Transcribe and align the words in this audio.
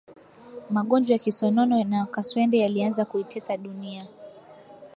magonjwa 0.69 1.13
ya 1.13 1.19
kisonono 1.19 1.83
na 1.83 2.05
kaswende 2.05 2.57
yalianza 2.57 3.05
kuitesa 3.05 3.57
dunia 3.57 4.07